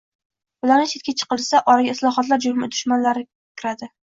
[0.67, 3.93] Ulardan chetga chiqilsa, oraga islohotlar dushmanlari kiradi